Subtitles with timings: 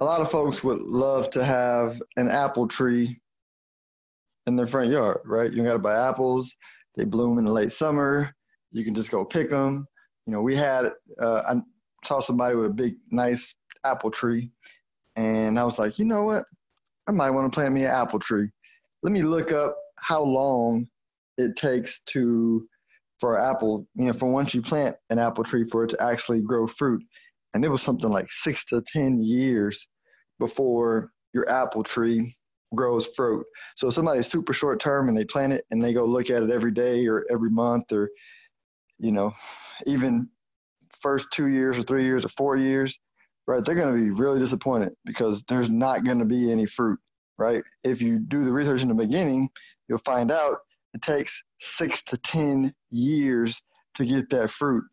[0.00, 3.20] a lot of folks would love to have an apple tree
[4.46, 5.52] in their front yard, right?
[5.52, 6.54] You got to buy apples.
[6.96, 8.34] They bloom in the late summer.
[8.72, 9.86] You can just go pick them.
[10.26, 11.56] You know, we had, uh, I
[12.02, 14.50] saw somebody with a big, nice apple tree,
[15.16, 16.44] and I was like, you know what?
[17.06, 18.48] I might want to plant me an apple tree.
[19.02, 20.86] Let me look up how long
[21.36, 22.66] it takes to
[23.18, 26.40] for apple, you know, for once you plant an apple tree for it to actually
[26.40, 27.02] grow fruit.
[27.54, 29.88] And it was something like six to 10 years
[30.38, 32.34] before your apple tree
[32.74, 33.44] grows fruit.
[33.76, 36.50] So somebody's super short term and they plant it and they go look at it
[36.50, 38.10] every day or every month or,
[38.98, 39.32] you know,
[39.86, 40.28] even
[41.00, 42.98] first two years or three years or four years,
[43.46, 46.98] right, they're going to be really disappointed because there's not going to be any fruit,
[47.38, 47.62] right?
[47.82, 49.48] If you do the research in the beginning,
[49.88, 50.58] you'll find out
[50.94, 53.60] it takes six to 10 years
[53.94, 54.84] to get that fruit.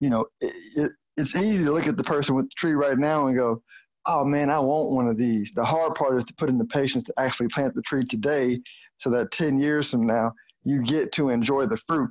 [0.00, 2.98] You know, it, it, it's easy to look at the person with the tree right
[2.98, 3.62] now and go,
[4.06, 5.52] oh man, I want one of these.
[5.52, 8.60] The hard part is to put in the patience to actually plant the tree today
[8.98, 10.32] so that 10 years from now,
[10.64, 12.10] you get to enjoy the fruit.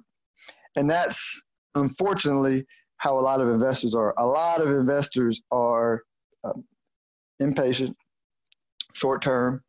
[0.75, 1.41] And that's
[1.75, 2.65] unfortunately
[2.97, 4.13] how a lot of investors are.
[4.17, 6.01] A lot of investors are
[6.43, 6.63] um,
[7.39, 7.95] impatient,
[8.93, 9.63] short term.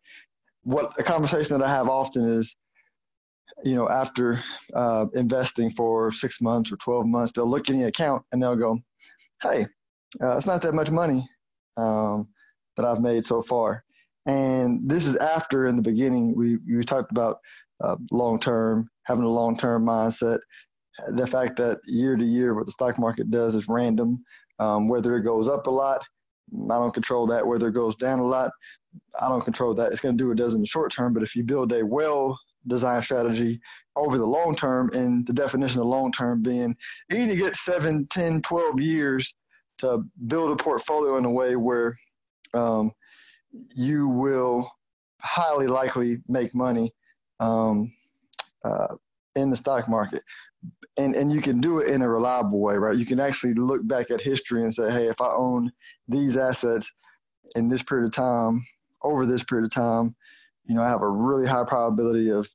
[0.64, 2.56] What a conversation that I have often is,
[3.64, 4.42] you know, after
[4.74, 8.56] uh, investing for six months or 12 months, they'll look in the account and they'll
[8.56, 8.78] go,
[9.42, 9.66] hey,
[10.22, 11.28] uh, it's not that much money
[11.76, 12.28] um,
[12.76, 13.84] that I've made so far.
[14.26, 17.38] And this is after, in the beginning, we, we talked about
[17.82, 20.38] uh, long term, having a long term mindset.
[21.08, 24.24] The fact that year to year, what the stock market does is random.
[24.58, 26.04] Um, whether it goes up a lot,
[26.54, 27.44] I don't control that.
[27.44, 28.52] Whether it goes down a lot,
[29.20, 29.90] I don't control that.
[29.90, 31.12] It's going to do what it does in the short term.
[31.12, 33.60] But if you build a well designed strategy
[33.96, 36.76] over the long term, and the definition of long term being
[37.08, 39.34] you need to get 7, 10, 12 years
[39.82, 41.98] to build a portfolio in a way where
[42.54, 42.92] um,
[43.74, 44.70] you will
[45.20, 46.94] highly likely make money
[47.40, 47.92] um,
[48.64, 48.94] uh,
[49.36, 50.22] in the stock market.
[50.96, 52.96] And, and you can do it in a reliable way, right?
[52.96, 55.72] You can actually look back at history and say, hey, if I own
[56.06, 56.92] these assets
[57.56, 58.64] in this period of time,
[59.02, 60.14] over this period of time,
[60.64, 62.48] you know, I have a really high probability of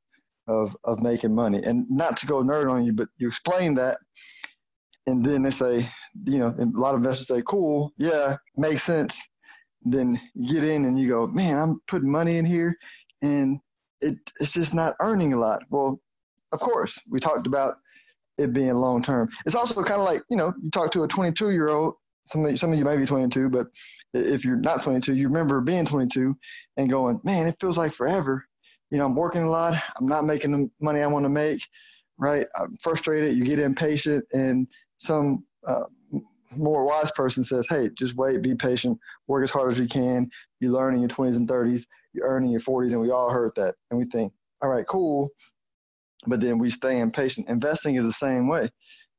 [0.48, 1.62] of of making money.
[1.62, 3.98] And not to go nerd on you, but you explain that,
[5.08, 5.90] and then they say,
[6.26, 9.22] you know, a lot of investors say, cool, yeah, makes sense.
[9.84, 12.78] Then get in and you go, man, I'm putting money in here
[13.22, 13.60] and
[14.02, 15.64] it, it's just not earning a lot.
[15.70, 16.00] Well,
[16.52, 17.76] of course, we talked about
[18.38, 19.30] it being long term.
[19.46, 22.46] It's also kind of like, you know, you talk to a 22 year old, some
[22.46, 23.68] of, some of you may be 22, but
[24.14, 26.36] if you're not 22, you remember being 22
[26.76, 28.46] and going, man, it feels like forever.
[28.92, 29.82] You know, I'm working a lot.
[29.98, 31.62] I'm not making the money I want to make,
[32.18, 32.46] right?
[32.60, 33.38] I'm frustrated.
[33.38, 34.68] You get impatient, and
[34.98, 35.84] some uh,
[36.56, 40.30] more wise person says, hey, just wait, be patient, work as hard as you can.
[40.60, 43.30] You learn in your 20s and 30s, you earn in your 40s, and we all
[43.30, 43.76] heard that.
[43.90, 45.30] And we think, all right, cool.
[46.26, 47.48] But then we stay impatient.
[47.48, 48.70] Investing is the same way.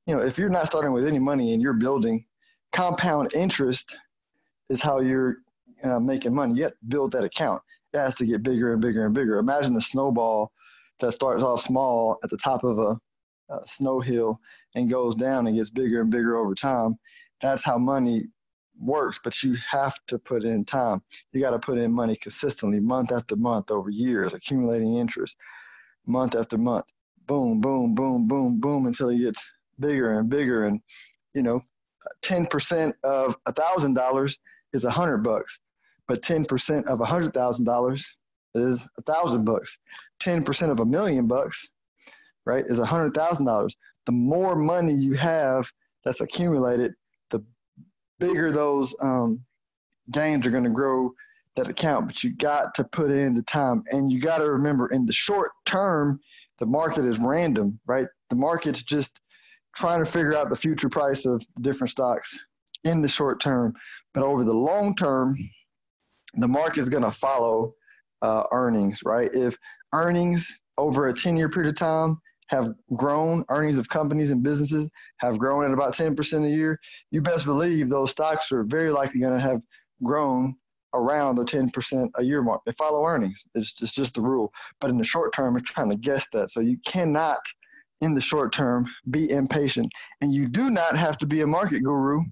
[0.06, 2.24] You know, if you're not starting with any money and you're building,
[2.72, 3.96] compound interest
[4.68, 5.36] is how you're
[5.84, 6.54] uh, making money.
[6.54, 7.62] To build that account.
[7.92, 9.38] It has to get bigger and bigger and bigger.
[9.38, 10.52] Imagine the snowball
[11.00, 12.98] that starts off small at the top of a,
[13.50, 14.40] a snow hill
[14.74, 16.98] and goes down and gets bigger and bigger over time
[17.40, 18.26] that's how money
[18.80, 21.02] works, but you have to put in time.
[21.32, 25.36] You got to put in money consistently, month after month, over years, accumulating interest,
[26.06, 26.86] month after month.
[27.26, 30.66] Boom, boom, boom, boom, boom, until it gets bigger and bigger.
[30.66, 30.80] And,
[31.34, 31.62] you know,
[32.22, 34.38] 10% of a $1,000
[34.72, 35.60] is a hundred bucks,
[36.06, 38.06] but 10% of a $100,000
[38.54, 39.78] is a thousand bucks.
[40.20, 41.68] 10% of a million bucks,
[42.48, 43.76] right, is a hundred thousand dollars.
[44.06, 45.70] The more money you have
[46.04, 46.94] that's accumulated,
[47.30, 47.44] the
[48.18, 49.44] bigger those um,
[50.10, 51.12] gains are going to grow
[51.56, 52.06] that account.
[52.06, 55.12] But you got to put in the time, and you got to remember in the
[55.12, 56.20] short term,
[56.58, 58.06] the market is random, right?
[58.30, 59.20] The market's just
[59.76, 62.38] trying to figure out the future price of different stocks
[62.84, 63.74] in the short term.
[64.14, 65.36] But over the long term,
[66.34, 67.74] the market is going to follow
[68.22, 69.28] uh, earnings, right?
[69.34, 69.56] If
[69.92, 72.18] earnings over a 10 year period of time
[72.48, 76.78] have grown, earnings of companies and businesses have grown at about 10% a year,
[77.10, 79.60] you best believe those stocks are very likely going to have
[80.02, 80.54] grown
[80.94, 82.62] around the 10% a year mark.
[82.64, 83.44] They follow earnings.
[83.54, 84.52] It's just, it's just the rule.
[84.80, 86.50] But in the short term, it's trying to guess that.
[86.50, 87.40] So you cannot,
[88.00, 89.92] in the short term, be impatient.
[90.22, 92.22] And you do not have to be a market guru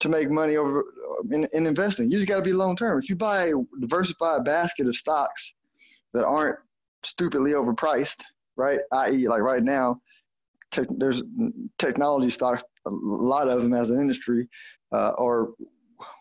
[0.00, 2.10] to make money over uh, in, in investing.
[2.10, 2.98] You just got to be long term.
[2.98, 5.54] If you buy a diversified basket of stocks
[6.12, 6.58] that aren't
[7.04, 8.22] stupidly overpriced–
[8.56, 8.80] right?
[8.92, 10.00] I.e., like right now,
[10.88, 11.22] there's
[11.78, 14.48] technology stocks, a lot of them as an industry
[14.92, 15.48] uh, are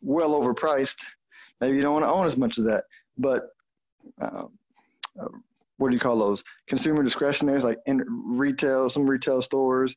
[0.01, 1.01] well overpriced
[1.61, 2.83] Maybe you don't want to own as much of that,
[3.17, 3.49] but
[4.21, 4.45] uh,
[5.19, 5.27] uh,
[5.77, 6.43] what do you call those?
[6.67, 9.95] Consumer discretionaries like in retail, some retail stores,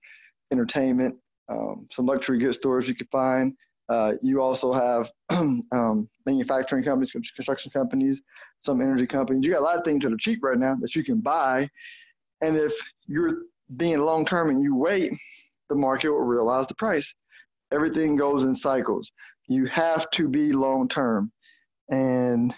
[0.52, 1.16] entertainment,
[1.48, 3.54] um, some luxury goods stores you can find.
[3.88, 5.10] Uh, you also have
[5.72, 8.22] um, manufacturing companies, construction companies,
[8.60, 9.44] some energy companies.
[9.44, 11.68] You got a lot of things that are cheap right now that you can buy.
[12.40, 12.74] And if
[13.06, 13.42] you're
[13.76, 15.12] being long term and you wait,
[15.68, 17.14] the market will realize the price.
[17.72, 19.12] Everything goes in cycles.
[19.48, 21.32] You have to be long term.
[21.90, 22.54] And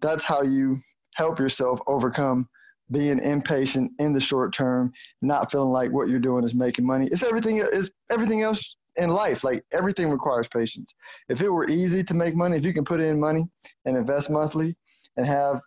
[0.00, 0.78] that's how you
[1.14, 2.48] help yourself overcome
[2.90, 4.92] being impatient in the short term,
[5.22, 7.08] not feeling like what you're doing is making money.
[7.10, 9.42] It's everything is everything else in life.
[9.42, 10.94] Like everything requires patience.
[11.28, 13.44] If it were easy to make money, if you can put in money
[13.84, 14.76] and invest monthly
[15.16, 15.60] and have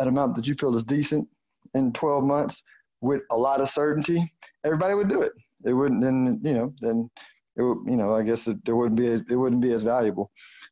[0.00, 1.28] an amount that you feel is decent
[1.74, 2.62] in 12 months
[3.04, 4.32] with a lot of certainty,
[4.64, 5.32] everybody would do it.
[5.64, 7.10] It wouldn't then you know then
[7.56, 10.30] it would, you know I guess it, there wouldn't be it wouldn't be as valuable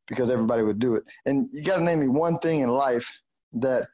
[0.08, 1.04] because everybody would do it.
[1.26, 3.12] And you got to name me one thing in life
[3.52, 3.86] that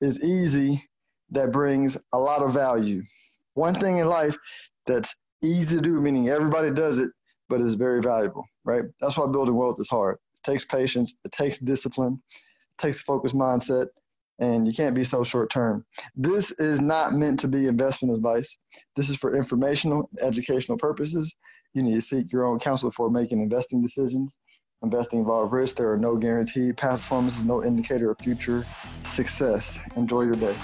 [0.00, 0.84] is easy
[1.30, 3.02] that brings a lot of value.
[3.54, 4.36] One thing in life
[4.86, 7.10] that's easy to do, meaning everybody does it,
[7.48, 8.84] but is very valuable, right?
[9.00, 10.16] That's why building wealth is hard.
[10.34, 13.86] It takes patience, it takes discipline, it takes focused mindset,
[14.38, 15.84] and you can't be so short term.
[16.16, 18.56] This is not meant to be investment advice.
[18.96, 21.34] This is for informational, educational purposes.
[21.72, 24.36] You need to seek your own counsel before making investing decisions.
[24.82, 25.76] Investing involves risk.
[25.76, 28.64] There are no guaranteed past performance is no indicator of future
[29.04, 29.80] success.
[29.96, 30.54] Enjoy your day.